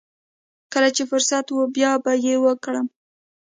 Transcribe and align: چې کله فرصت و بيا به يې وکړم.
چې 0.03 0.67
کله 0.73 0.89
فرصت 1.11 1.45
و 1.51 1.57
بيا 1.75 1.91
به 2.03 2.13
يې 2.25 2.35
وکړم. 2.45 2.87